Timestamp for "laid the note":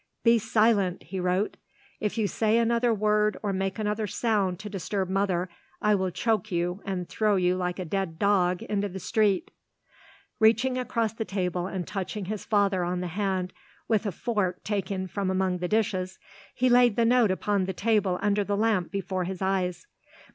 16.67-17.29